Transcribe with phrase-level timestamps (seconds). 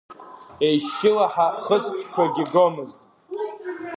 [0.67, 2.97] Еишьшьылаҳа, хысбыжьқәакгьы гомызт.